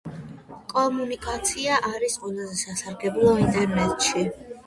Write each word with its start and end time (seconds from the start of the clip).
კომუნიკაცია 0.71 1.75
არის 1.89 2.17
ყველაზე 2.23 2.57
სასარგებლო 2.63 3.35
ინტერნეტში. 3.45 4.27